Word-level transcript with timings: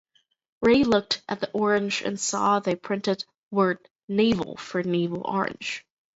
Ray 0.63 0.83
looked 0.83 1.21
at 1.29 1.41
the 1.41 1.51
orange 1.51 2.01
and 2.01 2.19
saw 2.19 2.57
the 2.57 2.75
printed 2.75 3.23
word 3.51 3.87
"Navel" 4.07 4.57
for 4.57 4.81
navel 4.81 5.21
orange. 5.23 5.85